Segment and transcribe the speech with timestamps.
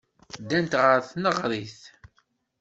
[0.41, 1.79] Ddant ɣer tneɣrit.